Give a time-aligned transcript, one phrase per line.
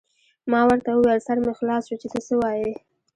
[0.51, 2.71] ما ورته وویل: سر مې خلاص شو، چې ته څه وایې.